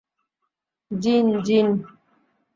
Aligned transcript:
জিন, 0.91 1.27
জিন! 1.45 1.67